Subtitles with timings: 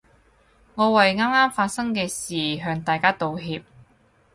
[0.73, 3.63] 我為啱啱發生嘅事向大家道歉